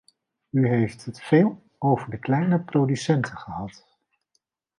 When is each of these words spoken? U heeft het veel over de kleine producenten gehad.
U 0.51 0.67
heeft 0.67 1.05
het 1.05 1.21
veel 1.21 1.63
over 1.77 2.09
de 2.11 2.17
kleine 2.19 2.59
producenten 2.59 3.37
gehad. 3.37 3.85